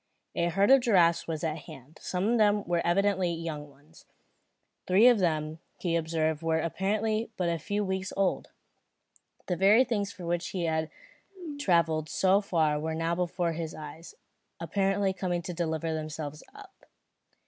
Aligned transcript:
A 0.33 0.45
herd 0.49 0.71
of 0.71 0.81
giraffes 0.81 1.27
was 1.27 1.43
at 1.43 1.59
hand. 1.59 1.99
Some 2.01 2.27
of 2.29 2.37
them 2.39 2.63
were 2.63 2.81
evidently 2.83 3.31
young 3.31 3.69
ones. 3.69 4.07
Three 4.87 5.07
of 5.07 5.19
them 5.19 5.59
he 5.77 5.95
observed 5.95 6.41
were 6.41 6.57
apparently 6.57 7.29
but 7.37 7.49
a 7.49 7.59
few 7.59 7.85
weeks 7.85 8.11
old. 8.17 8.49
The 9.45 9.55
very 9.55 9.83
things 9.83 10.11
for 10.11 10.25
which 10.25 10.47
he 10.47 10.65
had 10.65 10.89
travelled 11.59 12.09
so 12.09 12.41
far 12.41 12.79
were 12.79 12.95
now 12.95 13.13
before 13.13 13.51
his 13.53 13.75
eyes, 13.75 14.15
apparently 14.59 15.13
coming 15.13 15.43
to 15.43 15.53
deliver 15.53 15.93
themselves 15.93 16.41
up. 16.55 16.87